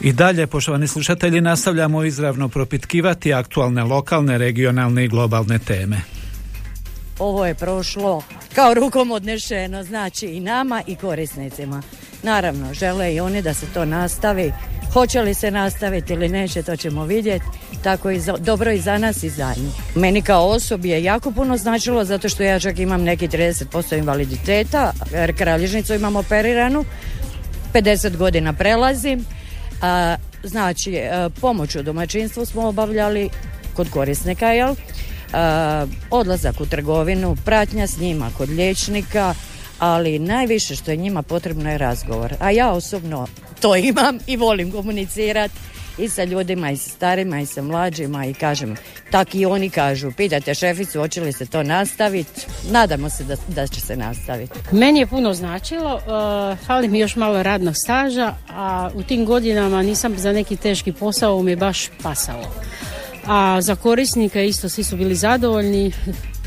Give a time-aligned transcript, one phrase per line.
[0.00, 6.00] I dalje, poštovani slušatelji, nastavljamo izravno propitkivati aktualne lokalne, regionalne i globalne teme.
[7.18, 8.22] ovo je prošlo
[8.54, 11.82] kao rukom odnešeno, znači i nama i korisnicima.
[12.22, 14.52] Naravno, žele i oni da se to nastavi.
[14.92, 17.44] Hoće li se nastaviti ili neće, to ćemo vidjeti.
[17.82, 19.74] Tako i za, dobro i za nas i za njih.
[19.94, 24.92] Meni kao osobi je jako puno značilo zato što ja čak imam neki 30% invaliditeta,
[25.12, 26.84] jer kralježnicu imam operiranu,
[27.74, 29.24] 50 godina prelazim.
[30.44, 33.30] Znači, e, pomoć u domaćinstvu smo obavljali
[33.74, 34.74] kod korisnika, jel?
[36.10, 39.34] Odlazak u trgovinu, pratnja s njima kod liječnika,
[39.78, 42.34] ali najviše što je njima potrebno je razgovor.
[42.40, 43.26] A ja osobno
[43.60, 45.54] to imam i volim komunicirati
[45.98, 48.76] i sa ljudima i sa starima i sa mlađima i kažem,
[49.10, 53.66] tak i oni kažu, pitate šeficu hoće li se to nastaviti, nadamo se da, da
[53.66, 54.58] će se nastaviti.
[54.72, 59.82] Meni je puno značilo, uh, fali mi još malo radnog staža, a u tim godinama
[59.82, 62.44] nisam za neki teški posao mi je baš pasalo.
[63.26, 65.92] A za korisnike isto svi su bili zadovoljni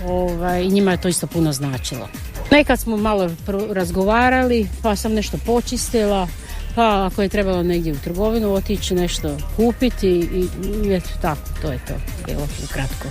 [0.08, 2.10] ovaj, i njima je to isto puno značilo.
[2.52, 3.30] Nekad smo malo
[3.72, 6.28] razgovarali, pa sam nešto počistila,
[6.76, 10.48] pa ako je trebalo negdje u trgovinu otići nešto kupiti i,
[10.86, 11.94] i eto tako, to je to
[12.26, 13.08] bilo ukratko.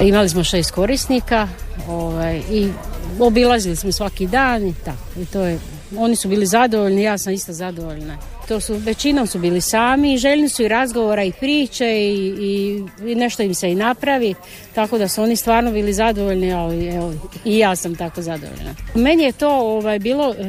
[0.00, 1.48] Imali smo šest korisnika
[1.88, 2.68] ovaj, i
[3.20, 5.20] obilazili smo svaki dan i tako.
[5.20, 5.58] I to je,
[5.96, 8.16] oni su bili zadovoljni, ja sam isto zadovoljna.
[8.48, 12.82] To su, većinom su bili sami i željni su i razgovora i priče i, i,
[13.10, 14.34] i nešto im se i napravi,
[14.74, 18.74] tako da su oni stvarno bili zadovoljni, ali evo, i ja sam tako zadovoljna.
[18.94, 20.44] Meni je to ovaj, bilo, eh,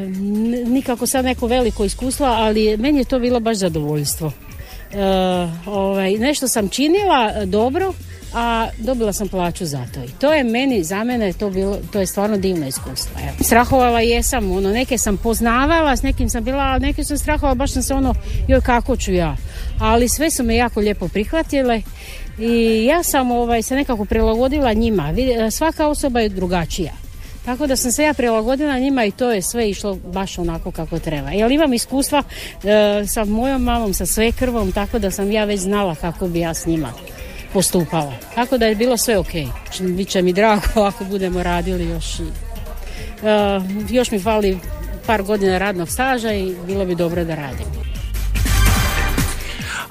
[0.68, 4.32] nikako sad neko veliko iskustvo, ali meni je to bilo baš zadovoljstvo.
[4.94, 4.98] E,
[5.66, 7.94] ovaj, nešto sam činila dobro,
[8.36, 10.04] a dobila sam plaću za to.
[10.04, 13.20] I to je meni, za mene je to bilo, to je stvarno divno iskustvo.
[13.24, 13.44] Evo.
[13.44, 17.72] Strahovala jesam, ono, neke sam poznavala, s nekim sam bila, a neke sam strahovala, baš
[17.72, 18.14] sam se ono,
[18.48, 19.36] joj kako ću ja.
[19.80, 21.82] Ali sve su me jako lijepo prihvatile
[22.40, 25.14] i ja sam ovaj, se nekako prilagodila njima.
[25.52, 26.92] Svaka osoba je drugačija.
[27.46, 31.00] Tako da sam se ja prilagodila njima i to je sve išlo baš onako kako
[31.00, 31.30] treba.
[31.30, 32.24] Jer imam iskustva
[32.64, 36.54] e, sa mojom mamom, sa svekrvom, tako da sam ja već znala kako bi ja
[36.54, 36.94] s njima
[37.56, 38.14] postupala.
[38.36, 39.32] Tako da je bilo sve ok.
[39.80, 42.24] Biće mi drago ako budemo radili još e,
[43.90, 44.60] još mi fali
[45.06, 47.85] par godina radnog staža i bilo bi dobro da radim.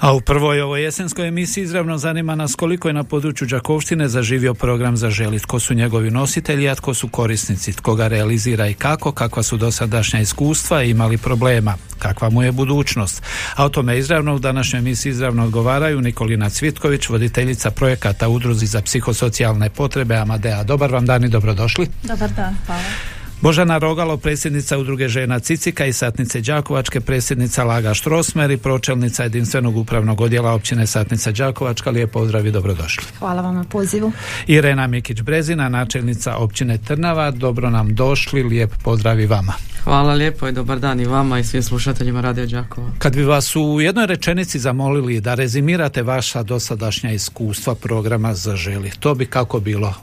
[0.04, 4.54] A u prvoj ovoj jesenskoj emisiji izravno zanima nas koliko je na području Đakovštine zaživio
[4.54, 8.74] program za želi, tko su njegovi nositelji, a tko su korisnici, tko ga realizira i
[8.74, 13.22] kako, kakva su dosadašnja iskustva i imali problema, kakva mu je budućnost.
[13.56, 18.82] A o tome izravno u današnjoj emisiji izravno odgovaraju Nikolina Cvitković, voditeljica projekata Udruzi za
[18.82, 20.64] psihosocijalne potrebe Amadea.
[20.64, 21.88] Dobar vam dan i dobrodošli.
[22.02, 23.13] Dobar dan, hvala.
[23.44, 29.76] Božana Rogalo, predsjednica udruge žena Cicika i Satnice Đakovačke, predsjednica Laga Štrosmer i pročelnica jedinstvenog
[29.76, 31.90] upravnog odjela općine Satnica Đakovačka.
[31.90, 33.04] Lijep pozdrav i dobrodošli.
[33.18, 34.12] Hvala vam na pozivu.
[34.46, 39.52] Irena Mikić-Brezina, načelnica općine Trnava, dobro nam došli, lijep pozdrav i vama.
[39.82, 42.90] Hvala lijepo i dobar dan i vama i svim slušateljima Radio Đakova.
[42.98, 49.14] Kad bi vas u jednoj rečenici zamolili da rezimirate vaša dosadašnja iskustva programa Zaželi, to
[49.14, 49.94] bi kako bilo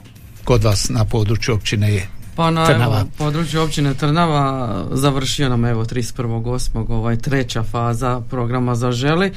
[0.44, 2.21] kod vas na području općine je?
[2.36, 3.00] Pa na Trnava.
[3.00, 6.92] evo, području općine Trnava završio nam evo 31.8.
[6.92, 9.26] ovaj treća faza programa Zaželi.
[9.26, 9.32] E,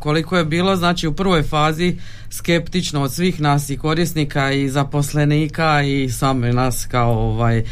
[0.00, 1.98] koliko je bilo, znači u prvoj fazi
[2.30, 7.64] skeptično od svih nas i korisnika i zaposlenika i same nas kao ovaj e,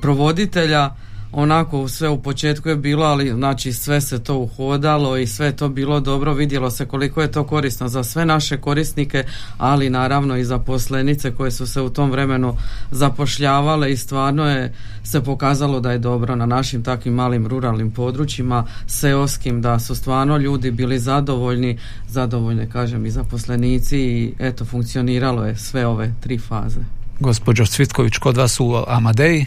[0.00, 0.90] provoditelja
[1.32, 5.68] onako sve u početku je bilo, ali znači sve se to uhodalo i sve to
[5.68, 9.24] bilo dobro, vidjelo se koliko je to korisno za sve naše korisnike,
[9.58, 12.56] ali naravno i zaposlenice koje su se u tom vremenu
[12.90, 14.74] zapošljavale i stvarno je
[15.04, 20.36] se pokazalo da je dobro na našim takvim malim ruralnim područjima, seoskim, da su stvarno
[20.36, 21.78] ljudi bili zadovoljni,
[22.08, 26.80] zadovoljni kažem i zaposlenici i eto funkcioniralo je sve ove tri faze.
[27.20, 29.46] Gospođo Cvitković, kod vas u Amadeji?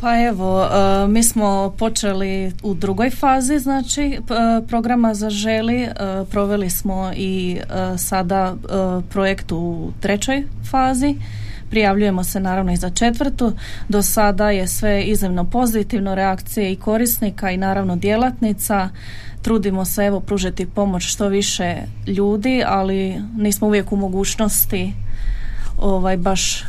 [0.00, 4.18] Pa evo, e, mi smo počeli u drugoj fazi, znači, e,
[4.66, 5.82] programa Zaželi.
[5.82, 5.90] E,
[6.30, 7.58] Proveli smo i
[7.96, 8.54] sada
[9.10, 11.14] projekt u trećoj fazi.
[11.70, 13.52] Prijavljujemo se naravno i za četvrtu.
[13.88, 18.88] Do sada je sve iznimno pozitivno, reakcije i korisnika i naravno djelatnica.
[19.42, 21.76] trudimo se evo pružiti pomoć što više
[22.06, 24.92] ljudi, ali nismo uvijek u mogućnosti
[25.78, 26.64] ovaj baš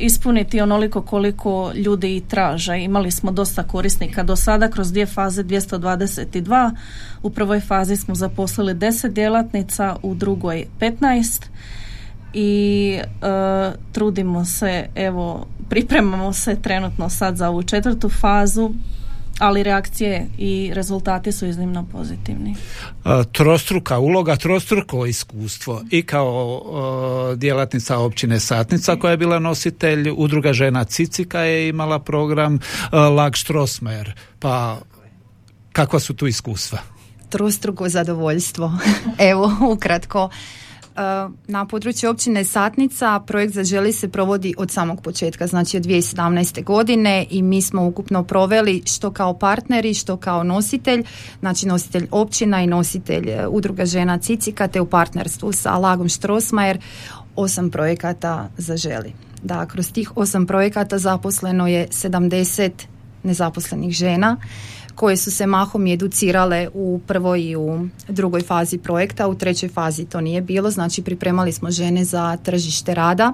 [0.00, 2.78] ispuniti onoliko koliko ljudi i traže.
[2.78, 6.70] Imali smo dosta korisnika do sada kroz dvije faze 222.
[7.22, 11.42] U prvoj fazi smo zaposlili 10 djelatnica, u drugoj 15
[12.34, 18.70] i e, trudimo se, evo, pripremamo se trenutno sad za ovu četvrtu fazu
[19.38, 22.54] ali reakcije i rezultati su iznimno pozitivni.
[23.32, 26.62] Trostruka uloga, trostruko iskustvo i kao
[27.36, 32.58] djelatnica općine Satnica koja je bila nositelj, udruga žena Cicika je imala program
[32.92, 34.78] Lag Štrosmer, pa
[35.72, 36.78] kakva su tu iskustva?
[37.28, 38.72] Trostruko zadovoljstvo.
[39.30, 40.30] Evo, ukratko.
[40.96, 46.64] Eh, na području općine Satnica projekt Zaželi se provodi od samog početka, znači od 2017.
[46.64, 51.04] godine i mi smo ukupno proveli što kao partneri, što kao nositelj,
[51.40, 56.78] znači nositelj općina i nositelj eh, udruga žena Cicika te u partnerstvu sa Lagom Štrosmajer
[57.36, 59.12] osam projekata Zaželi.
[59.42, 62.70] Da, kroz tih osam projekata zaposleno je 70
[63.22, 64.36] nezaposlenih žena
[64.96, 70.04] koje su se mahom educirale u prvoj i u drugoj fazi projekta, u trećoj fazi
[70.04, 73.32] to nije bilo, znači pripremali smo žene za tržište rada.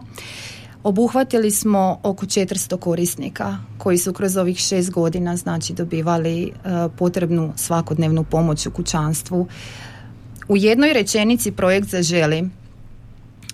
[0.82, 6.50] Obuhvatili smo oko 400 korisnika koji su kroz ovih šest godina znači dobivali e,
[6.98, 9.46] potrebnu svakodnevnu pomoć u kućanstvu.
[10.48, 12.50] U jednoj rečenici projekt zaželi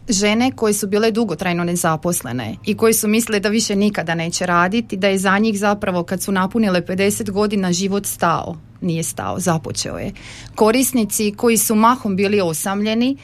[0.08, 4.96] žene koje su bile dugotrajno nezaposlene i koji su mislile da više nikada neće raditi,
[4.96, 8.56] da je za njih zapravo kad su napunile 50 godina život stao.
[8.80, 10.12] Nije stao, započeo je.
[10.54, 13.16] Korisnici koji su mahom bili osamljeni,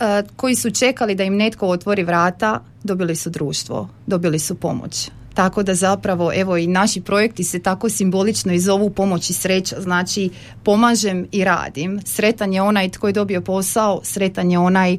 [0.00, 5.10] e, koji su čekali da im netko otvori vrata, dobili su društvo, dobili su pomoć.
[5.34, 9.80] Tako da zapravo evo i naši projekti se tako simbolično i zovu pomoć i sreća.
[9.80, 10.30] Znači
[10.64, 12.00] pomažem i radim.
[12.04, 14.98] Sretan je onaj tko je dobio posao, sretan je onaj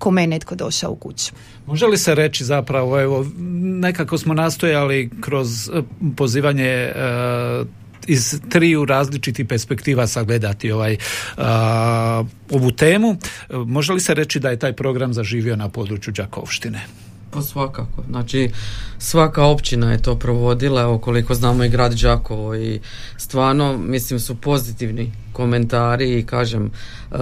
[0.00, 1.32] kome je netko došao u kuću.
[1.66, 3.26] Može li se reći zapravo, evo,
[3.80, 5.82] nekako smo nastojali kroz eh,
[6.16, 7.64] pozivanje eh,
[8.06, 10.96] iz triju različitih perspektiva sagledati ovaj
[11.36, 11.42] uh,
[12.50, 13.16] ovu temu.
[13.50, 16.80] Može li se reći da je taj program zaživio na području Đakovštine?
[17.30, 18.02] Pa svakako.
[18.08, 18.50] Znači,
[18.98, 22.80] svaka općina je to provodila, evo koliko znamo i grad Đakovo i
[23.16, 27.16] stvarno, mislim, su pozitivni komentari i kažem, e,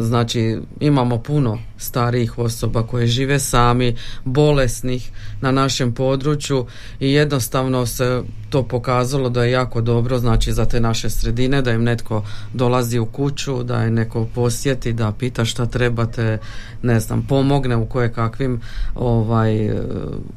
[0.00, 5.10] znači imamo puno starijih osoba koje žive sami, bolesnih
[5.40, 6.66] na našem području
[7.00, 11.70] i jednostavno se to pokazalo da je jako dobro znači za te naše sredine, da
[11.70, 12.24] im netko
[12.54, 16.38] dolazi u kuću, da je neko posjeti, da pita šta trebate,
[16.82, 18.60] ne znam, pomogne u koje kakvim
[18.94, 19.70] ovaj,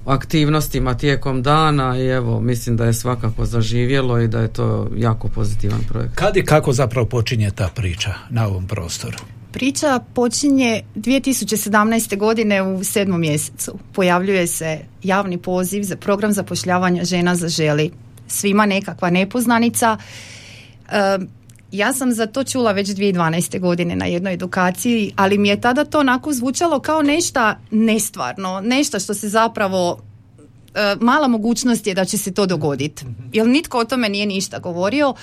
[0.05, 5.27] aktivnostima tijekom dana i evo, mislim da je svakako zaživjelo i da je to jako
[5.27, 6.15] pozitivan projekt.
[6.15, 9.17] Kad i kako zapravo počinje ta priča na ovom prostoru?
[9.51, 12.17] Priča počinje 2017.
[12.17, 13.77] godine u sedmom mjesecu.
[13.93, 17.91] Pojavljuje se javni poziv za program zapošljavanja žena za želi.
[18.27, 19.97] Svima nekakva nepoznanica.
[21.71, 23.59] ja sam za to čula već 2012.
[23.59, 28.99] godine na jednoj edukaciji, ali mi je tada to onako zvučalo kao nešto nestvarno, nešto
[28.99, 30.01] što se zapravo
[30.75, 33.05] e, mala mogućnost je da će se to dogoditi.
[33.33, 35.13] Jer nitko o tome nije ništa govorio.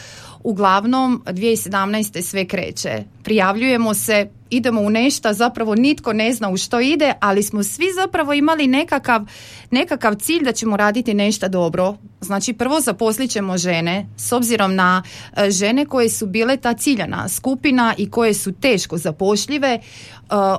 [0.44, 2.22] Uglavnom, 2017.
[2.22, 3.04] sve kreće.
[3.22, 7.86] Prijavljujemo se, idemo u nešto, zapravo nitko ne zna u što ide, ali smo svi
[7.94, 9.26] zapravo imali nekakav,
[9.70, 11.96] nekakav cilj da ćemo raditi nešto dobro.
[12.20, 15.02] Znači prvo zaposlit ćemo žene s obzirom na
[15.36, 19.68] e, žene koje su bile ta ciljana skupina i koje su teško zapošljive.
[19.68, 19.80] E,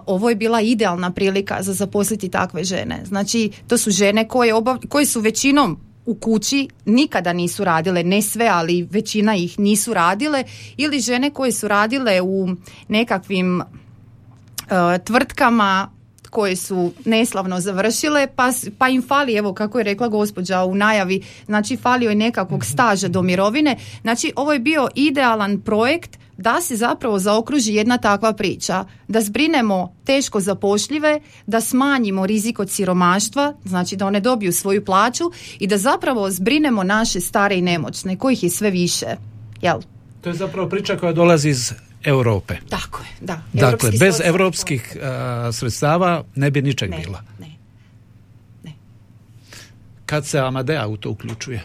[0.05, 3.01] ovo je bila idealna prilika za zaposliti takve žene.
[3.05, 8.21] Znači to su žene koje, obav, koje su većinom u kući nikada nisu radile, ne
[8.21, 10.43] sve, ali većina ih nisu radile
[10.77, 12.47] ili žene koje su radile u
[12.87, 13.63] nekakvim
[14.71, 15.89] E, tvrtkama
[16.29, 21.23] koje su neslavno završile, pa, pa im fali, evo kako je rekla gospođa u najavi,
[21.45, 23.77] znači falio je nekakvog staža do mirovine.
[24.01, 29.95] Znači ovo je bio idealan projekt da se zapravo zaokruži jedna takva priča, da zbrinemo
[30.05, 35.23] teško zapošljive, da smanjimo rizik od siromaštva, znači da one dobiju svoju plaću
[35.59, 39.15] i da zapravo zbrinemo naše stare i nemoćne, kojih je sve više.
[39.61, 39.79] Jel?
[40.21, 42.55] To je zapravo priča koja dolazi iz Europe.
[42.69, 43.41] Tako je, da.
[43.53, 44.97] Dakle, bez europskih
[45.51, 47.23] sredstava ne bi ničeg ne, bila.
[47.39, 47.51] Ne,
[48.63, 48.71] ne.
[50.05, 51.61] Kad se Amadea u to uključuje?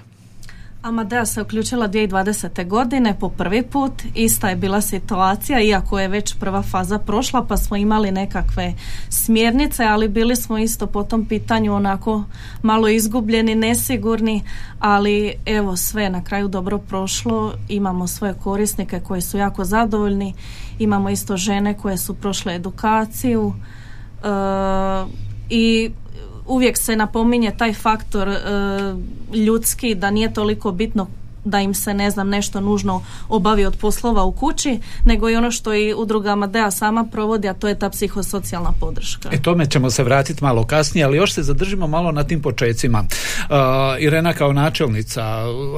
[0.86, 2.68] Amadea se uključila 2020.
[2.68, 3.92] godine po prvi put.
[4.14, 8.74] Ista je bila situacija, iako je već prva faza prošla, pa smo imali nekakve
[9.08, 12.24] smjernice, ali bili smo isto po tom pitanju onako
[12.62, 14.42] malo izgubljeni, nesigurni,
[14.78, 17.54] ali evo sve na kraju dobro prošlo.
[17.68, 20.34] Imamo svoje korisnike koji su jako zadovoljni.
[20.78, 23.54] Imamo isto žene koje su prošle edukaciju.
[24.24, 24.28] E,
[25.50, 25.90] I
[26.46, 28.38] uvijek se napominje taj faktor e,
[29.36, 31.06] ljudski da nije toliko bitno
[31.46, 35.50] da im se ne znam nešto nužno obavi od poslova u kući, nego i ono
[35.50, 39.28] što i udruga Amadea sama provodi, a to je ta psihosocijalna podrška.
[39.32, 43.04] E tome ćemo se vratiti malo kasnije, ali još se zadržimo malo na tim počecima.
[43.04, 43.56] Uh,
[43.98, 45.22] Irena kao načelnica,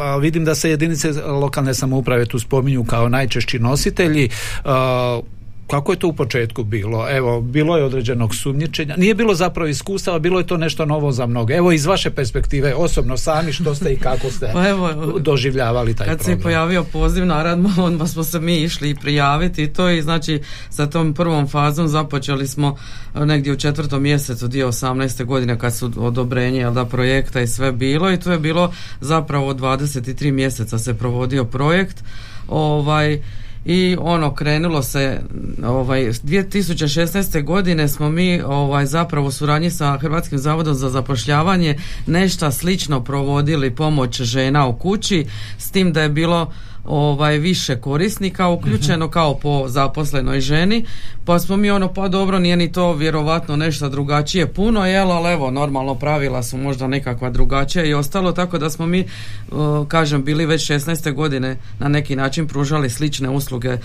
[0.00, 4.28] a vidim da se jedinice lokalne samouprave tu spominju kao najčešći nositelji.
[4.64, 5.24] Uh,
[5.68, 7.06] kako je to u početku bilo?
[7.10, 8.94] Evo, bilo je određenog sumnjičenja.
[8.96, 11.54] Nije bilo zapravo iskustava, bilo je to nešto novo za mnoge.
[11.54, 16.06] Evo, iz vaše perspektive, osobno sami, što ste i kako ste pa evo, doživljavali taj
[16.06, 16.36] kad problem?
[16.36, 20.40] Kad se pojavio poziv, naravno, onda smo se mi išli prijaviti i to i znači
[20.70, 22.76] sa tom prvom fazom započeli smo
[23.14, 25.24] e, negdje u četvrtom mjesecu 2018.
[25.24, 30.32] godine kad su odobrenje da projekta i sve bilo i to je bilo zapravo 23
[30.32, 32.04] mjeseca se provodio projekt.
[32.48, 33.20] Ovaj
[33.64, 35.20] i ono krenulo se
[35.66, 37.44] ovaj 2016.
[37.44, 43.74] godine smo mi ovaj zapravo u suradnji sa Hrvatskim zavodom za zapošljavanje nešto slično provodili
[43.74, 45.26] pomoć žena u kući
[45.58, 46.52] s tim da je bilo
[46.88, 49.12] ovaj više korisnika uključeno mhm.
[49.12, 50.84] kao po zaposlenoj ženi
[51.24, 55.32] pa smo mi ono pa dobro nije ni to vjerovatno nešto drugačije puno jel ali
[55.32, 59.04] evo normalno pravila su možda nekakva drugačija i ostalo tako da smo mi
[59.88, 61.14] kažem bili već 16.
[61.14, 63.78] godine na neki način pružali slične usluge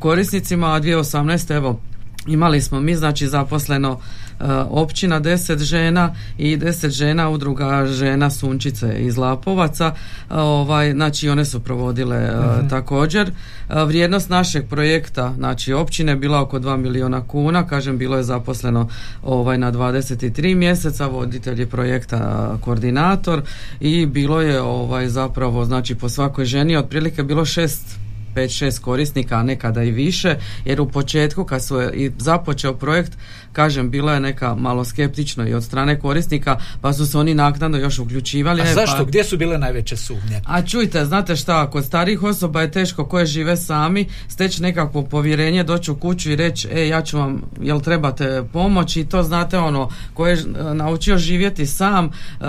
[0.00, 1.56] korisnicima a 2018.
[1.56, 1.80] evo
[2.26, 4.23] imali smo mi znači zaposleno E,
[4.70, 9.94] općina deset žena i deset žena udruga žena Sunčice iz Lapovaca.
[10.30, 12.68] Ovaj, znači one su provodile e, mhm.
[12.68, 13.28] također.
[13.28, 17.66] E, vrijednost našeg projekta znači općine bila oko 2 milijuna kuna.
[17.66, 18.88] Kažem bilo je zaposleno
[19.22, 21.06] ovaj na 23 mjeseca.
[21.06, 23.42] Voditelj je projekta koordinator
[23.80, 28.03] i bilo je ovaj zapravo znači po svakoj ženi otprilike bilo šest
[28.34, 33.12] 5-6 korisnika, a nekada i više, jer u početku kad su i započeo projekt,
[33.52, 37.78] kažem, bila je neka malo skeptično i od strane korisnika, pa su se oni naknadno
[37.78, 38.62] još uključivali.
[38.62, 38.96] A zašto?
[38.96, 39.04] Pa...
[39.04, 40.40] Gdje su bile najveće sumnje?
[40.46, 45.64] A čujte, znate šta, kod starih osoba je teško koje žive sami, steći nekakvo povjerenje,
[45.64, 49.58] doći u kuću i reći, e, ja ću vam, jel trebate pomoć i to znate
[49.58, 52.46] ono, koje je naučio živjeti sam, uh,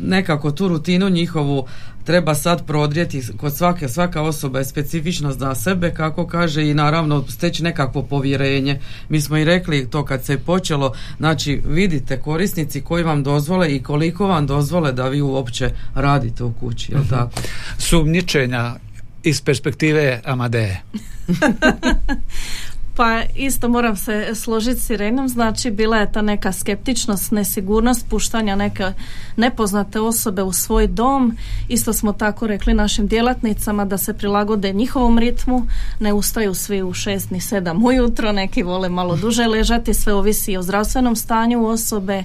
[0.00, 1.66] nekako tu rutinu njihovu
[2.04, 7.24] treba sad prodrijeti kod svake, svaka osoba je specifična za sebe kako kaže i naravno
[7.28, 8.80] steći nekakvo povjerenje.
[9.08, 13.74] Mi smo i rekli to kad se je počelo, znači vidite korisnici koji vam dozvole
[13.74, 17.40] i koliko vam dozvole da vi uopće radite u kući, jel uh tako?
[17.78, 18.74] Sumnjičenja
[19.22, 20.82] iz perspektive Amadeje.
[23.00, 28.56] Pa isto moram se složiti s Irenom, znači bila je ta neka skeptičnost, nesigurnost puštanja
[28.56, 28.92] neke
[29.36, 31.36] nepoznate osobe u svoj dom.
[31.68, 35.66] Isto smo tako rekli našim djelatnicama da se prilagode njihovom ritmu,
[36.00, 40.56] ne ustaju svi u šest ni sedam ujutro, neki vole malo duže ležati, sve ovisi
[40.56, 42.24] o zdravstvenom stanju osobe,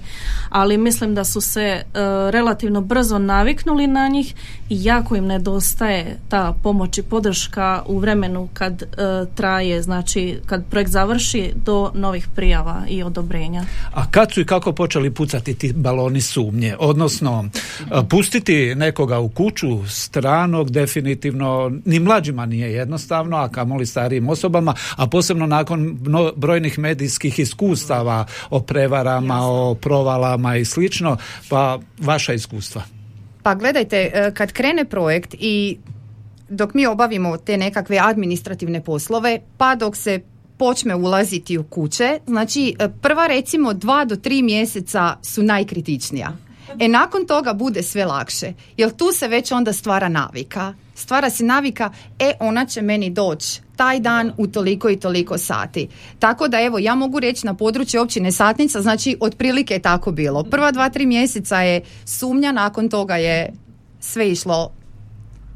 [0.49, 1.83] ali mislim da su se e,
[2.31, 4.35] relativno brzo naviknuli na njih
[4.69, 8.85] i jako im nedostaje ta pomoć i podrška u vremenu kad e,
[9.35, 13.63] traje, znači kad projekt završi do novih prijava i odobrenja.
[13.93, 16.75] A kad su i kako počeli pucati ti baloni sumnje?
[16.79, 17.49] Odnosno,
[18.09, 25.07] pustiti nekoga u kuću stranog definitivno ni mlađima nije jednostavno, a kamoli starijim osobama, a
[25.07, 25.99] posebno nakon
[26.35, 31.17] brojnih medijskih iskustava o prevarama, o provalama i slično,
[31.49, 32.94] pa vaša iskustva.
[33.45, 35.77] Pa gledajte, e, kad krene projekt i
[36.49, 40.19] dok mi obavimo te nekakve administrativne poslove, pa dok se
[40.57, 46.31] počne ulaziti u kuće, znači e, prva recimo dva do tri mjeseca su najkritičnija.
[46.79, 50.73] E nakon toga bude sve lakše, jer tu se već onda stvara navika.
[50.95, 55.87] Stvara se navika, e ona će meni doći taj dan u toliko i toliko sati.
[56.19, 60.43] Tako da evo, ja mogu reći na području općine Satnica, znači otprilike je tako bilo.
[60.43, 63.53] Prva dva, tri mjeseca je sumnja, nakon toga je
[63.99, 64.71] sve išlo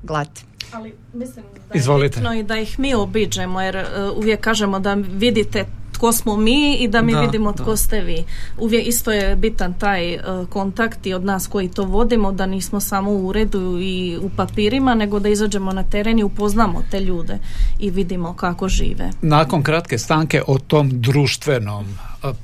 [0.03, 0.29] glat.
[0.73, 4.93] Ali mislim da je bitno i da ih mi obiđemo jer uh, uvijek kažemo da
[4.93, 5.65] vidite
[5.99, 8.23] tko smo mi i da mi vidimo tko ste vi.
[8.57, 12.79] Uvijek isto je bitan taj uh, kontakt i od nas koji to vodimo da nismo
[12.79, 17.37] samo u uredu i u papirima nego da izađemo na teren i upoznamo te ljude
[17.79, 19.09] i vidimo kako žive.
[19.21, 21.85] Nakon kratke stanke o tom društvenom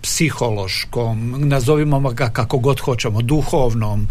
[0.01, 4.07] psihološkom, nazovimo ga kako god hoćemo, duhovnom,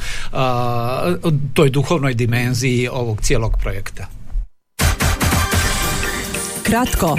[1.55, 4.07] toj duhovnoj dimenziji ovog cijelog projekta?
[6.63, 7.19] Kratko,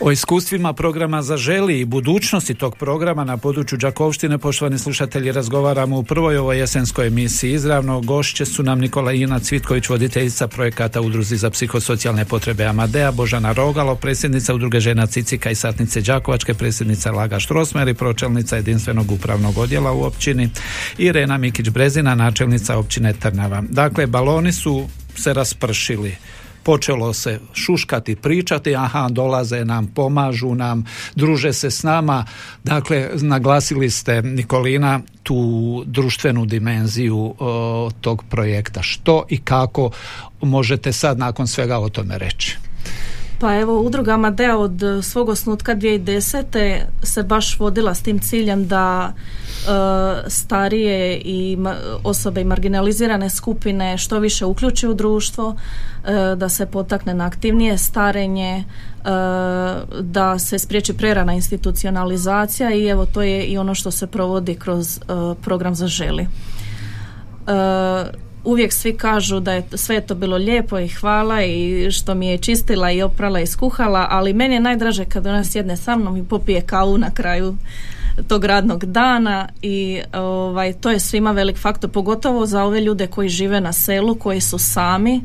[0.00, 6.02] O iskustvima programa Zaželi i budućnosti tog programa na području Đakovštine, poštovani slušatelji, razgovaramo u
[6.02, 7.52] prvoj ovoj jesenskoj emisiji.
[7.52, 13.52] Izravno gošće su nam Nikola Ina Cvitković, voditeljica projekata Udruzi za psihosocijalne potrebe Amadea, Božana
[13.52, 19.58] Rogalo, predsjednica Udruge žena Cicika i Satnice Đakovačke, predsjednica Laga Štrosmer i pročelnica jedinstvenog upravnog
[19.58, 20.50] odjela u općini,
[20.98, 23.62] Irena Mikić-Brezina, načelnica općine Trnava.
[23.68, 26.16] Dakle, baloni su se raspršili
[26.66, 32.24] počelo se šuškati, pričati, aha, dolaze nam, pomažu nam, druže se s nama.
[32.64, 37.34] Dakle, naglasili ste, Nikolina, tu društvenu dimenziju
[38.00, 38.82] tog projekta.
[38.82, 39.90] Što i kako
[40.42, 42.65] možete sad nakon svega o tome reći?
[43.38, 46.80] Pa evo, udruga Amadea od svog osnutka 2010.
[47.02, 49.12] se baš vodila s tim ciljem da
[49.66, 51.58] E, starije i
[52.04, 55.56] osobe i marginalizirane skupine što više uključi u društvo,
[56.04, 58.64] e, da se potakne na aktivnije starenje, e,
[60.00, 65.00] da se spriječi prerana institucionalizacija i evo to je i ono što se provodi kroz
[65.42, 66.26] program za želi.
[68.46, 72.38] Uvijek svi kažu da je sve to bilo lijepo i hvala i što mi je
[72.38, 76.24] čistila i oprala i skuhala, ali meni je najdraže kad ona sjedne sa mnom i
[76.24, 77.56] popije kavu na kraju
[78.28, 83.28] tog radnog dana i ovaj, to je svima velik faktor, pogotovo za ove ljude koji
[83.28, 85.20] žive na selu, koji su sami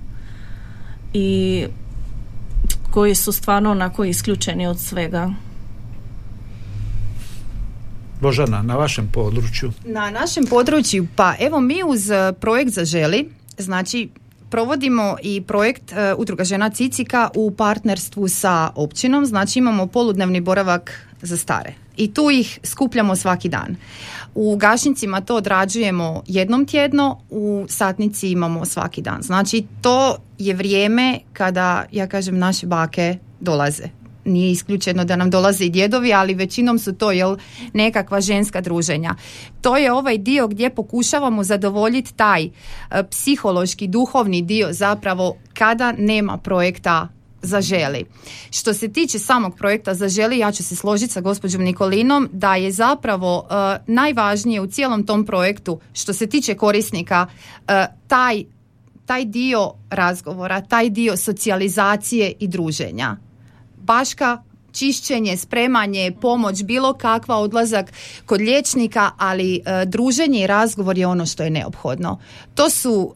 [1.14, 1.66] i
[2.92, 5.34] koji su stvarno onako isključeni od svega.
[8.22, 9.72] Božana, na vašem području?
[9.86, 14.10] Na našem području, pa evo mi uz eh, projekt Zaželi, znači
[14.50, 21.08] provodimo i projekt uh, Udruga žena Cicika u partnerstvu sa općinom, znači imamo poludnevni boravak
[21.22, 23.76] za stare i tu ih skupljamo svaki dan.
[24.36, 29.22] U gašnicima to odrađujemo jednom tjedno, u satnici imamo svaki dan.
[29.22, 34.01] Znači to je vrijeme kada, ja kažem, naše bake dolaze.
[34.26, 37.38] Nije isključeno da nam dolaze i djedovi, ali većinom su to jel,
[37.74, 39.16] nekakva ženska druženja.
[39.62, 42.50] To je ovaj dio gdje pokušavamo zadovoljiti taj e,
[43.10, 47.08] psihološki, duhovni dio zapravo kada nema projekta
[47.42, 48.06] zaželi.
[48.52, 52.72] Što se tiče samog projekta zaželi, ja ću se složiti sa gospođom Nikolinom da je
[52.72, 53.48] zapravo uh,
[53.88, 57.74] najvažnije u cijelom tom projektu što se tiče korisnika uh,
[58.08, 58.44] taj,
[59.06, 63.18] taj dio razgovora, taj dio socijalizacije i druženja.
[63.84, 67.94] Baška čišćenje, spremanje, pomoć, bilo kakva odlazak
[68.26, 72.20] kod liječnika, ali uh, druženje i razgovor je ono što je neophodno.
[72.56, 73.16] To su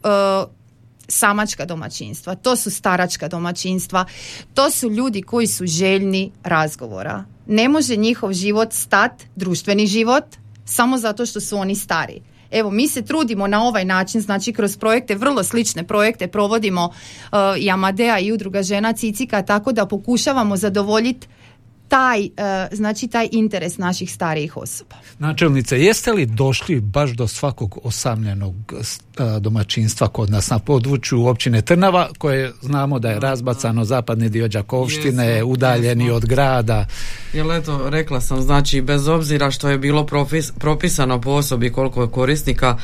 [1.08, 4.04] samačka domaćinstva, to su staračka domaćinstva,
[4.54, 7.24] to su ljudi koji su željni razgovora.
[7.46, 10.24] Ne može njihov život stat, društveni život,
[10.64, 12.20] samo zato što su oni stari.
[12.50, 17.38] Evo, mi se trudimo na ovaj način, znači kroz projekte, vrlo slične projekte provodimo uh,
[17.58, 21.28] i Amadea i udruga žena Cicika, tako da pokušavamo zadovoljiti
[21.88, 22.30] taj, e,
[22.72, 24.96] znači taj interes naših starijih osoba.
[25.18, 31.62] Načelnice, jeste li došli baš do svakog osamljenog e, domaćinstva kod nas na području općine
[31.62, 36.86] Trnava, koje znamo da je razbacano zapadni dio Đakovštine, udaljeni od grada?
[37.32, 40.06] Jel eto, rekla sam, znači bez obzira što je bilo
[40.58, 42.78] propisano po osobi koliko je korisnika,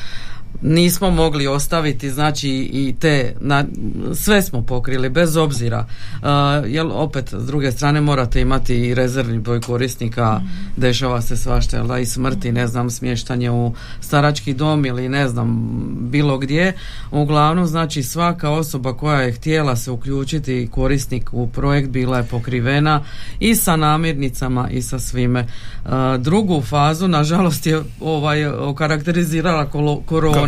[0.61, 3.65] nismo mogli ostaviti znači i te na,
[4.13, 5.85] sve smo pokrili bez obzira.
[6.13, 6.27] Uh,
[6.67, 10.81] jel opet s druge strane morate imati i rezervni broj korisnika mm.
[10.81, 15.77] dešava se svašta jel, i smrti ne znam smještanje u starački dom ili ne znam
[15.99, 16.73] bilo gdje.
[17.11, 23.03] Uglavnom znači svaka osoba koja je htjela se uključiti korisnik u projekt bila je pokrivena
[23.39, 25.47] i sa namirnicama i sa svime.
[25.85, 29.69] Uh, drugu fazu nažalost je ovaj okarakterizirala
[30.05, 30.42] korona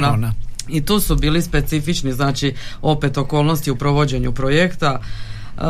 [0.67, 4.99] i tu su bili specifični, znači opet okolnosti u provođenju projekta,
[5.57, 5.63] uh,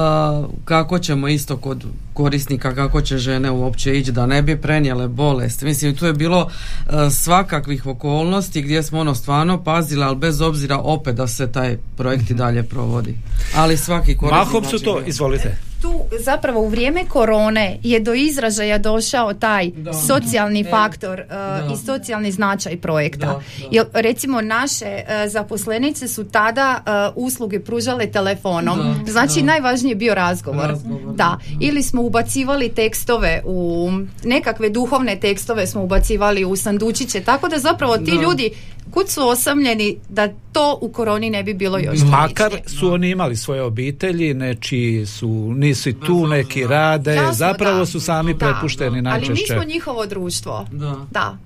[0.66, 5.62] kako ćemo isto kod korisnika, kako će žene uopće ići da ne bi prenijele bolest.
[5.62, 10.78] Mislim, tu je bilo uh, svakakvih okolnosti gdje smo ono stvarno pazili, ali bez obzira
[10.78, 12.38] opet da se taj projekt i mhm.
[12.38, 13.18] dalje provodi.
[13.56, 14.46] Ali svaki korisnik...
[14.46, 19.72] Mahom su znači, to, izvolite tu zapravo u vrijeme korone je do izražaja došao taj
[20.08, 21.70] socijalni E, faktor uh, da.
[21.74, 23.26] i socijalni značaj projekta.
[23.26, 23.42] Da, da.
[23.72, 26.84] Jer recimo naše uh, zaposlenice su tada
[27.16, 28.80] uh, usluge pružale telefonom.
[29.06, 29.46] Da, znači da.
[29.46, 30.68] najvažnije je bio razgovor.
[30.68, 31.38] Razgovor, Da.
[31.62, 33.92] Ili smo ubacivali tekstove u
[34.24, 37.22] nekakve duhovne tekstove smo ubacivali u sandučiće.
[37.22, 38.22] Tako da zapravo ti Da.
[38.22, 38.52] ljudi
[38.88, 42.80] kud su osamljeni da to u koroni ne bi bilo još Makar tragičnije.
[42.80, 47.86] su oni imali svoje obitelji, nečiji su, nisu i tu, neki rade, Jasno, zapravo da.
[47.86, 48.38] su sami Da.
[48.40, 49.34] prepušteni Ali najčešće.
[49.34, 50.66] nismo njihovo društvo.
[50.72, 50.96] Da.
[51.12, 51.38] Da.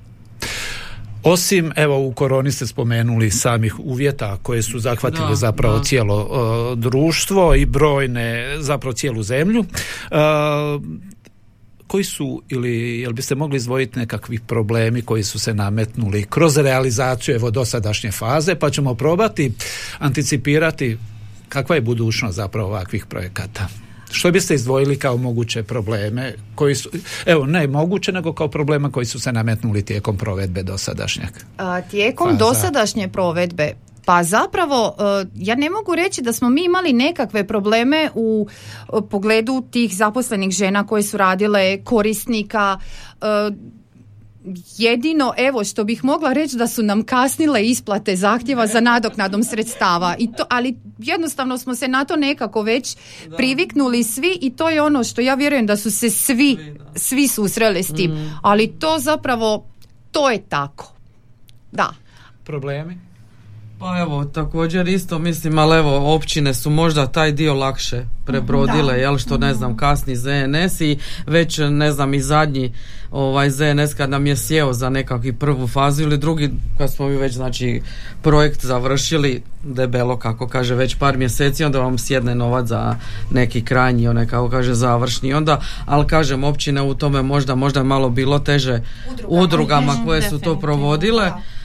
[1.23, 5.83] Osim, evo, u koroni ste spomenuli samih uvjeta koje su zahvatili Da, zapravo da.
[5.83, 9.59] cijelo uh, društvo i brojne, zapravo cijelu zemlju.
[9.59, 9.67] Uh,
[11.89, 17.35] koji su ili jel biste mogli izdvojiti nekakvi problemi koji su se nametnuli kroz realizaciju
[17.35, 19.51] evo dosadašnje faze pa ćemo probati
[19.99, 20.97] anticipirati
[21.49, 23.67] kakva je budućnost zapravo ovakvih projekata.
[24.11, 26.89] Što biste izdvojili kao moguće probleme koji su,
[27.25, 31.29] evo ne moguće nego kao problema koji su se nametnuli tijekom provedbe dosadašnjeg?
[31.57, 32.39] A, tijekom Faza.
[32.39, 33.73] dosadašnje provedbe
[34.09, 38.91] pa zapravo e, ja ne mogu reći da smo mi imali nekakve probleme u e,
[39.09, 42.79] pogledu tih zaposlenih žena koje su radile korisnika
[43.21, 43.25] e,
[44.77, 50.15] jedino evo što bih mogla reći da su nam kasnile isplate zahtjeva za nadoknadom sredstava.
[50.19, 52.97] I to ali jednostavno smo se na to nekako već
[53.37, 56.57] priviknuli svi i to je ono što ja vjerujem da su se svi
[56.95, 58.11] svi susreli s tim.
[58.41, 59.65] Ali to zapravo
[60.11, 60.93] to je tako.
[61.71, 61.93] Da.
[62.43, 63.08] Problemi?
[63.79, 68.99] Pa evo, također isto mislim, ali evo, općine su možda taj dio lakše prebrodile, Da.
[68.99, 72.73] jel, što ne znam, kasni ZNS i već, ne znam, i zadnji
[73.11, 77.15] ovaj ZNS kad nam je sjeo za nekakvi prvu fazu ili drugi, kad smo mi
[77.15, 77.81] već, znači,
[78.21, 82.95] projekt završili debelo, kako kaže, već par mjeseci, onda vam sjedne novac za
[83.31, 88.09] neki krajnji, onaj, kako kaže, završni, onda, ali kažem, općine u tome možda, možda malo
[88.09, 88.81] bilo teže
[89.27, 91.25] udrugama, koje su to provodile.
[91.25, 91.58] da.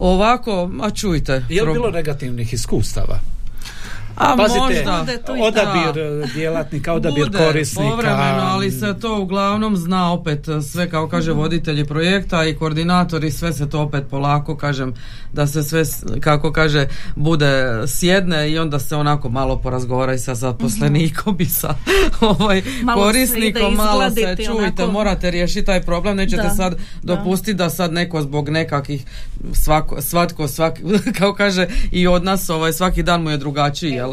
[0.00, 1.44] Ovako, a čujte.
[1.48, 3.20] Je li bilo negativnih iskustava?
[4.20, 5.06] A Pazite, možda.
[5.40, 6.04] Odabir
[6.34, 7.90] djelatnika, odabir Bude korisnika.
[7.90, 10.38] povremeno, ali se to uglavnom zna opet
[10.70, 14.94] sve kao kaže voditelji projekta i koordinatori, sve se to opet polako kažem
[15.32, 15.82] da se sve
[16.20, 21.74] kako kaže bude sjedne i onda se onako malo porazgovara i sa zaposlenikom i sa
[22.38, 24.86] ovaj Malo korisnikom, malo se čujte, onako.
[24.86, 27.14] morate riješiti taj problem, nećete Da, sad da.
[27.14, 29.04] dopustiti da sad neko zbog nekakvih
[29.52, 30.82] svako, svatko, svaki,
[31.18, 34.09] kao kaže i od nas ovaj, svaki dan mu je drugačiji, jel?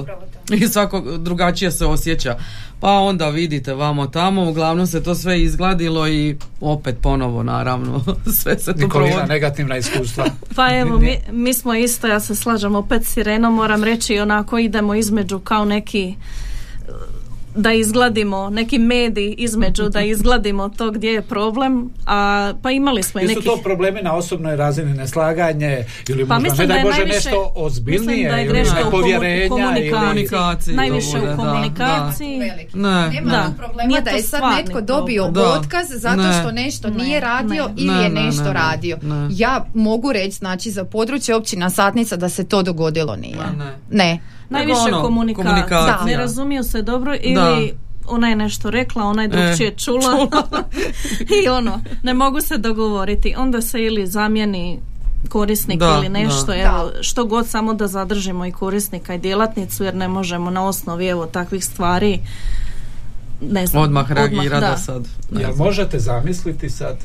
[0.54, 2.38] I svako drugačije se osjeća.
[2.80, 8.04] Pa onda vidite vamo tamo, uglavnom se to sve izgladilo i opet ponovo naravno
[8.42, 9.34] sve se to Nikolina, provodi.
[9.34, 10.26] negativna iskustva.
[10.56, 14.58] Pa evo, mi, mi smo isto, ja se slažem opet s Irenom, moram reći, onako
[14.58, 16.16] idemo između kao neki
[17.58, 21.74] da izgladimo neki medij između da izgladimo to gdje je problem
[22.06, 22.18] a
[22.62, 26.56] pa imali smo i Jesu nekih to problemi na osobnoj razini neslaganje ili Pa možda
[26.56, 29.02] ne da daj je Bože najviše- nešto ozbiljnije mislim da je ili greška u komu-
[29.04, 29.84] nepovjerenja komunikaciji.
[29.84, 29.92] ili...
[29.92, 32.40] Komunikaciji najviše u da, komunikaciji
[32.74, 33.52] Ne, Nema Da.
[33.58, 35.28] problema Nije da je sad netko dobio.
[35.28, 35.42] Da.
[35.44, 36.34] otkaz zato Ne.
[36.34, 37.74] što nešto Ne, nije radio ne.
[37.78, 38.54] ili Ne, je ne, nešto ne, ne.
[38.56, 38.98] radio.
[39.04, 39.28] Ne.
[39.32, 43.36] Ja mogu reći, znači za područje općina Satnica da se to dogodilo nije.
[43.38, 44.20] Ma ne.
[44.50, 45.54] Najviše ono, komunikacija.
[45.54, 46.06] komunikacija.
[46.06, 47.74] ne razumiju se dobro ili
[48.08, 50.28] ona je nešto rekla, ona je drugčije E, čula,
[51.46, 53.36] i ono, ne mogu se dogovoriti.
[53.38, 54.80] Onda se ili zamijeni
[55.30, 56.58] korisnik Da, ili nešto, da.
[56.58, 61.08] evo, što god samo da zadržimo i korisnika i djelatnicu jer ne možemo na osnovi
[61.08, 62.20] evo takvih stvari
[63.42, 64.78] ne znam, Odmah reagira da, da.
[64.78, 65.08] sad.
[65.32, 66.98] Ne, Jel možete zamisliti sad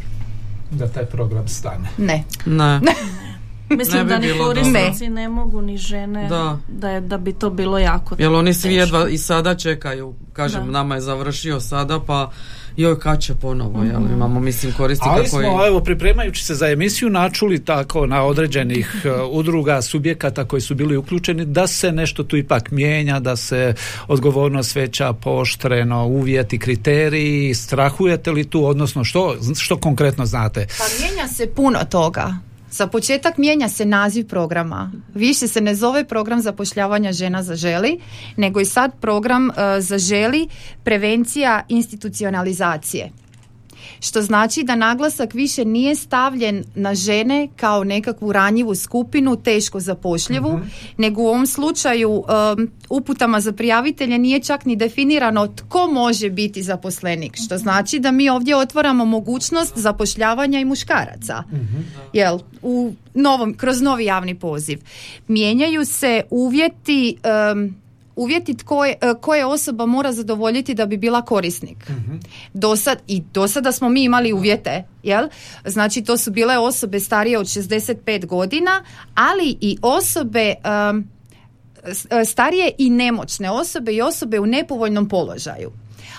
[0.70, 1.88] da taj program stane?
[1.98, 2.24] Ne.
[2.46, 2.80] ne.
[3.70, 6.58] Mislim Ne bi da ni korisnici ne mogu ni žene Da.
[6.68, 8.80] da, je, da bi to bilo jako Jer oni svi teško.
[8.80, 10.14] jedva i sada čekaju.
[10.32, 10.70] Kažem, Da.
[10.70, 12.30] nama je završio sada, pa
[12.76, 14.00] joj kad će ponovo, jel?
[14.14, 15.44] Imamo, mislim, korisnika Ali koji...
[15.46, 20.74] smo, evo, pripremajući se za emisiju, načuli tako na određenih e, udruga, subjekata koji su
[20.74, 23.74] bili uključeni, da se nešto tu ipak mijenja, da se
[24.08, 30.66] odgovornost veća, poštreno, uvjeti, kriteriji, strahujete li tu, odnosno što, što konkretno znate?
[30.78, 32.34] Pa mijenja se puno toga.
[32.72, 34.92] Za početak mijenja se naziv programa.
[35.14, 38.00] Više se ne zove program zapošljavanja žena za želi,
[38.36, 40.48] nego i sad program e, za želi
[40.84, 43.10] prevencija institucionalizacije.
[44.00, 50.60] Što znači da naglasak više nije stavljen na žene kao nekakvu ranjivu skupinu, teško zapošljivu,
[50.96, 56.62] nego u ovom slučaju um, uputama za prijavitelje nije čak ni definirano tko može biti
[56.62, 57.36] zaposlenik.
[57.36, 61.42] Što znači da mi ovdje otvaramo mogućnost zapošljavanja i muškaraca.
[62.12, 64.78] Jel, u novom, kroz novi javni poziv.
[65.28, 67.16] Mijenjaju se uvjeti
[67.52, 67.81] um,
[68.16, 71.90] uvjeti koje, e, koje osoba mora zadovoljiti da bi bila korisnik.
[72.54, 75.28] Do sad, I do sada smo mi imali uvjete, jel?
[75.64, 80.54] Znači to su bile osobe starije od 65 godina, ali i osobe
[80.90, 81.08] um,
[82.26, 85.72] starije i nemoćne osobe i osobe u nepovoljnom položaju.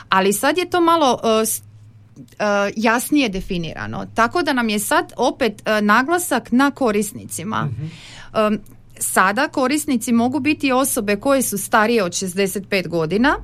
[0.10, 4.06] Ali sad je to malo e, jasnije definirano.
[4.16, 7.70] Tako da nam je sad opet naglasak na korisnicima.
[8.48, 8.60] Um,
[9.04, 13.36] sada korisnici mogu biti osobe koje su starije od 65 godina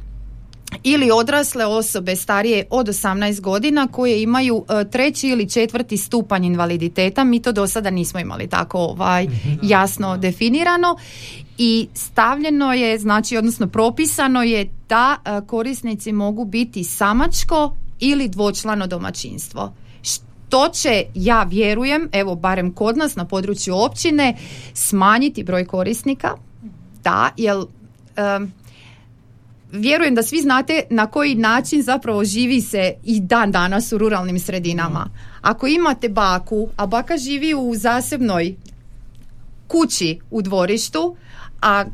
[0.83, 7.23] ili odrasle osobe starije od 18 godina koje imaju e, treći ili četvrti stupanj invaliditeta.
[7.23, 9.27] Mi to do sada nismo imali tako ovaj
[9.61, 10.97] jasno definirano
[11.57, 18.87] i stavljeno je, znači odnosno propisano je da e, korisnici mogu biti samačko ili dvočlano
[18.87, 19.73] domaćinstvo.
[20.49, 24.37] Što će, ja vjerujem, evo barem kod nas na području općine,
[24.73, 26.29] smanjiti broj korisnika,
[27.03, 27.57] da, jer
[28.15, 28.53] em,
[29.71, 34.39] vjerujem da svi znate na koji način zapravo živi se i dan danas u ruralnim
[34.39, 35.09] sredinama.
[35.41, 38.55] Ako imate baku, a baka živi u zasebnoj
[39.67, 41.15] kući u dvorištu,
[41.61, 41.85] a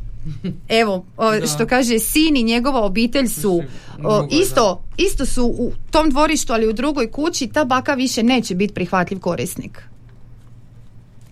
[0.70, 1.48] evo, o, Da.
[1.48, 3.64] što kaže sin i njegova obitelj su
[3.96, 8.24] o, Drugo isto, isto su u tom dvorištu, ali u drugoj kući, ta baka više
[8.24, 9.82] neće biti prihvatljiv korisnik.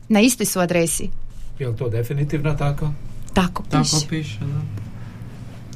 [0.09, 1.09] Na istoj su adresi.
[1.59, 2.89] Je li to definitivno tako?
[3.33, 4.07] Tako Tako piše.
[4.09, 4.83] piše, da.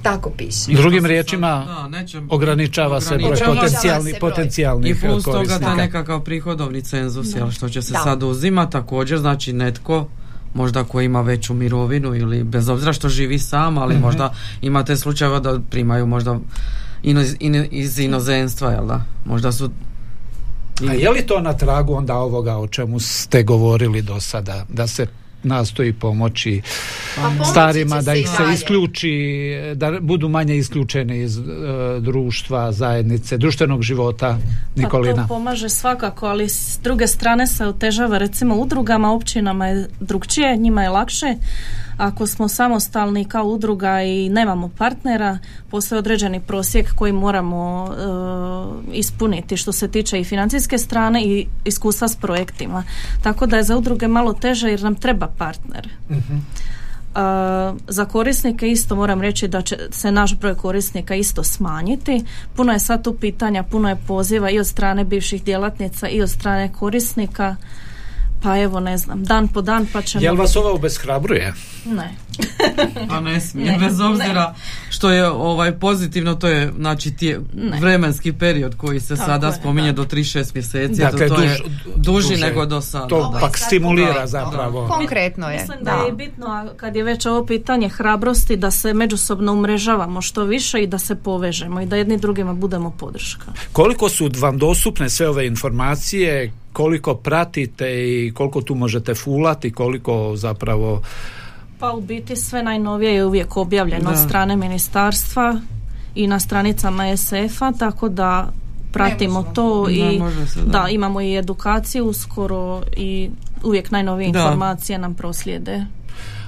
[0.04, 0.72] Tako piše.
[0.72, 4.30] Drugim riječima, sad- da, neće- ograničava se broj ograničava se potencijalni, se broj.
[4.30, 8.00] potencijalnih I plus toga da nekakav prihodovni cenzus, jel, što će se Da.
[8.00, 10.08] sad uzima, također znači netko
[10.58, 15.40] možda ko ima veću mirovinu ili bez obzira što živi sam, ali možda imate slučajeva
[15.40, 16.40] da primaju možda
[17.04, 19.02] ino- ino- iz inozemstva, jel da?
[19.26, 19.70] Možda su
[20.90, 24.88] A je li to na tragu onda ovoga o čemu ste govorili do sada, da
[24.88, 25.08] se
[25.44, 26.62] nastoji pomoći
[27.16, 28.54] Pa starima da ih se dalje.
[28.54, 29.12] isključi,
[29.76, 31.42] da budu manje isključeni iz e,
[32.00, 34.38] društva, zajednice, društvenog života,
[34.76, 35.22] Pa Nikolina?
[35.22, 40.84] to pomaže svakako, ali s druge strane se otežava recimo udrugama, općinama je drugčije, njima
[40.84, 41.36] je lakše.
[41.98, 45.38] Ako smo samostalni kao udruga i nemamo partnera,
[45.70, 52.08] postoji određeni prosjek koji moramo e, ispuniti što se tiče i financijske strane i iskustva
[52.08, 52.84] s projektima.
[53.24, 55.90] Tako da je za udruge malo teže jer nam treba partner.
[57.16, 62.24] A, za korisnike isto moram reći da će se naš broj korisnika isto smanjiti.
[62.56, 66.30] Puno je sad tu pitanja, puno je poziva i od strane bivših djelatnica i od
[66.30, 67.56] strane korisnika.
[68.42, 70.24] Pa evo ne znam, dan po dan pa ćemo...
[70.24, 71.54] Jel vas ovo obeshrabruje?
[71.86, 72.16] Ne.
[73.10, 74.56] Pa ne smije, Ne, bez obzira
[74.90, 77.80] što je ovaj pozitivno, to je znači tije, Ne.
[77.80, 79.94] vremenski period koji se Tako sada je, spominje da.
[79.94, 81.62] do 3-6 mjeseci, Dakle, to je duž-
[81.96, 82.38] duži duže.
[82.40, 83.08] nego do sada.
[83.08, 84.88] To Ovo je pak stimulira Da, zapravo.
[84.90, 85.60] Konkretno je.
[85.60, 90.22] Mislim da je bitno, a kad je već ovo pitanje hrabrosti, da se međusobno umrežavamo
[90.22, 93.46] što više i da se povežemo i da jedni drugima budemo podrška.
[93.72, 100.34] Koliko su vam dostupne sve ove informacije, koliko pratite i koliko tu možete fulati, koliko
[100.36, 101.02] zapravo
[101.80, 105.60] Pa u biti sve najnovije je uvijek objavljeno od strane ministarstva
[106.16, 108.52] i na stranicama SF-a, tako da
[108.92, 110.22] pratimo to i
[110.54, 110.80] se, da.
[110.80, 113.30] da, imamo i edukaciju uskoro i
[113.64, 114.40] uvijek najnovije Da.
[114.40, 115.86] informacije nam proslijede.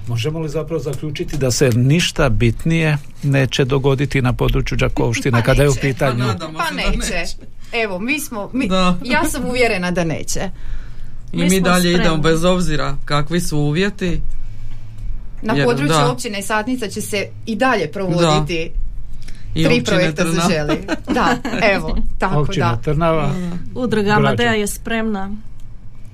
[0.08, 5.64] Možemo li zapravo zaključiti da se ništa bitnije neće dogoditi na području Đakovštine Pa kada
[5.64, 7.36] je u pitanju Pa nadamo Pa se da neće.
[7.74, 8.98] Evo, mi smo, mi, Da.
[9.04, 10.50] ja sam uvjerena da neće.
[11.34, 11.92] I Mi dalje spremni.
[11.96, 14.22] idemo bez obzira kakvi su uvjeti.
[15.42, 16.12] Na Jer, području da.
[16.12, 18.72] općine Satnica će se i dalje provoditi
[19.56, 20.50] I tri projekta za Trnav.
[20.50, 20.78] želi.
[21.08, 22.78] Da, evo, tako općina da.
[22.78, 23.32] Trnava.
[23.76, 24.12] Udruga.
[24.12, 25.28] Amadeja je spremna.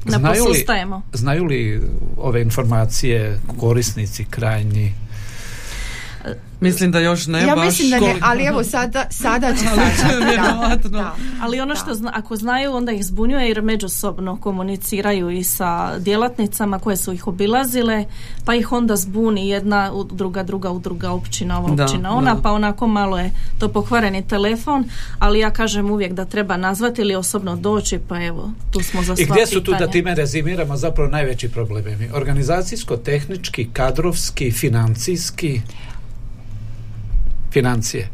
[0.05, 0.65] Ne Znaju li-.
[1.13, 1.81] Znaju li
[2.17, 4.93] ove informacije korisnici krajnji?
[6.61, 7.65] Mislim da još ne ja baš.
[7.65, 11.15] mislim da ne, koliko- ali evo sada, sada će Ali saznati, da, da.
[11.41, 16.79] Ali ono što zna, ako znaju onda ih zbunjuje jer međusobno komuniciraju i sa djelatnicama
[16.79, 18.05] koje su ih obilazile
[18.45, 22.41] pa ih onda zbuni jedna udruga, druga udruga, općina, ova Da, općina, ona da.
[22.41, 24.83] pa onako malo je to pokvareni telefon
[25.19, 29.15] ali ja kažem uvijek da treba nazvati ili osobno doći pa evo tu smo za
[29.17, 32.09] I gdje su tu da time rezimiramo zapravo najveći problemi?
[32.13, 35.61] Organizacijsko, tehnički, kadrovski, financijski
[37.55, 38.09] financije.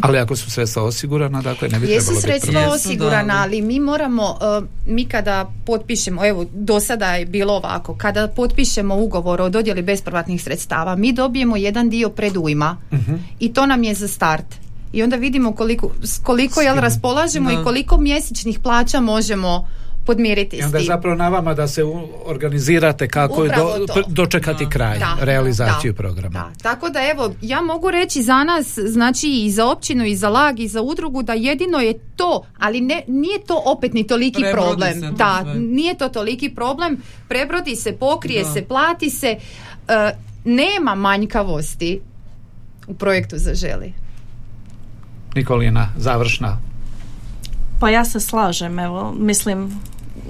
[0.00, 2.60] Ali ako su sredstva osigurana, dakle ne bi Jesu trebalo biti sredstva.
[2.60, 3.40] Jesu, osigurana, da.
[3.40, 8.96] ali mi moramo, uh, mi kada potpišemo, evo, do sada je bilo ovako, kada potpišemo
[8.96, 13.14] ugovor o dodjeli bespovratnih sredstava, mi dobijemo jedan dio predujma Mhm.
[13.40, 14.46] i to nam je za start.
[14.92, 15.90] I onda vidimo koliko,
[16.22, 17.60] koliko jel, raspolažemo Da.
[17.60, 19.66] i koliko mjesečnih plaća možemo
[20.06, 20.86] podmiriti I onda s tim.
[20.86, 21.82] zapravo na vama da se
[22.26, 24.02] organizirate kako je Upravo do- to.
[24.08, 26.30] dočekati kraj, Da, realizaciju da, programa.
[26.32, 26.50] Da.
[26.62, 30.60] Tako da evo, ja mogu reći za nas, znači i za općinu i za lag
[30.60, 32.26] i za udrugu da jedino je to,
[32.58, 34.92] ali ne, nije to opet ni toliki Prebrodi problem.
[34.94, 35.54] se da, sve.
[35.54, 36.96] nije to toliki problem.
[37.28, 38.50] Prebrodi se, pokrije Da.
[38.50, 39.36] se, plati se.
[39.88, 40.10] E,
[40.44, 42.00] nema manjkavosti
[42.86, 43.92] u projektu Zaželi.
[45.34, 46.58] Nikolina, završna.
[47.80, 49.80] Pa ja se slažem, evo, mislim,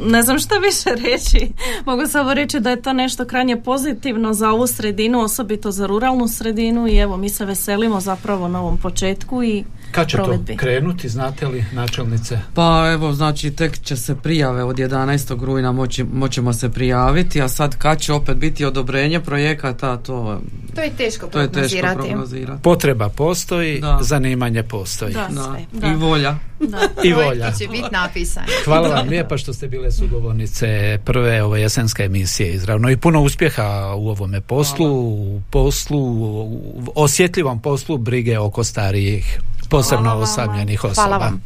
[0.05, 1.49] ne znam šta više reći.
[1.87, 6.29] Mogu samo reći da je to nešto krajnje pozitivno za ovu sredinu, osobito za ruralnu
[6.29, 10.53] sredinu i evo, mi se veselimo zapravo novom početku i Kad će provedbi.
[10.53, 12.39] to krenuti, znate li, načelnice?
[12.55, 15.45] Pa evo, znači tek će se prijave od 11.
[15.45, 20.41] rujna moći, moćemo se prijaviti, a sad kad će opet biti odobrenje projekata, to,
[20.75, 21.99] To je teško to je teško prognozirati.
[21.99, 22.63] prognozirati.
[22.63, 23.99] Potreba postoji, Da.
[24.01, 25.15] zanimanje postoji.
[25.15, 25.43] Da, Da.
[25.45, 25.87] sve, da.
[25.93, 26.37] I volja.
[26.61, 26.79] Da.
[27.05, 27.53] I volja.
[27.53, 28.47] će biti napisani.
[28.65, 30.67] Hvala vam lijepa što ste bile sugovornice
[31.05, 33.65] prve ove jesenske emisije izravno i puno uspjeha
[33.97, 36.63] u ovome poslu, u poslu, u
[36.95, 41.09] osjetljivom poslu brige oko starijih, posebno Hvala osamljenih osoba.
[41.09, 41.43] Hvala vam.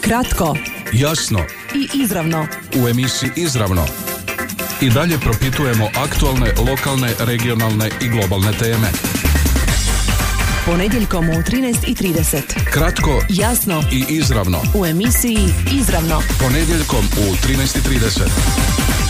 [0.00, 0.56] Kratko
[0.92, 1.38] Jasno,
[1.74, 2.46] i izravno.
[2.84, 3.84] u emisiji Izravno.
[4.80, 8.88] I dalje propitujemo aktualne, lokalne, regionalne i globalne teme.
[10.66, 12.40] Ponedjeljkom u 13.30.
[12.72, 14.62] Kratko Jasno i izravno.
[14.74, 15.38] u emisiji
[15.72, 16.22] Izravno.
[16.40, 19.09] Ponedjeljkom u 13.30.